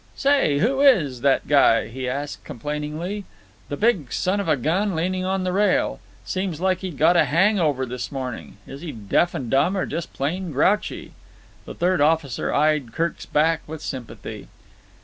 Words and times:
"Say, 0.15 0.57
who 0.57 0.81
is 0.81 1.21
that 1.21 1.47
guy?" 1.47 1.87
he 1.89 2.09
asked 2.09 2.43
complainingly. 2.43 3.23
"The 3.69 3.77
big 3.77 4.11
son 4.11 4.39
of 4.39 4.47
a 4.49 4.57
gun 4.57 4.95
leaning 4.95 5.25
on 5.25 5.43
the 5.43 5.53
rail. 5.53 5.99
Seems 6.25 6.59
like 6.59 6.79
he'd 6.79 6.97
got 6.97 7.15
a 7.15 7.25
hangover 7.25 7.85
this 7.85 8.11
morning. 8.11 8.57
Is 8.65 8.81
he 8.81 8.91
deaf 8.91 9.35
and 9.35 9.47
dumb 9.47 9.77
or 9.77 9.85
just 9.85 10.11
plain 10.11 10.51
grouchy?" 10.51 11.13
The 11.65 11.75
third 11.75 12.01
officer 12.01 12.51
eyed 12.51 12.93
Kirk's 12.93 13.27
back 13.27 13.61
with 13.67 13.83
sympathy. 13.83 14.47